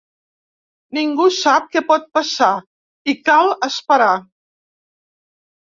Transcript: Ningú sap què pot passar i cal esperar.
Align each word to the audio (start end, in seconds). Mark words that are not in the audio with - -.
Ningú 0.97 1.27
sap 1.35 1.67
què 1.75 1.83
pot 1.91 2.09
passar 2.19 2.49
i 3.13 3.17
cal 3.29 3.55
esperar. 3.71 4.11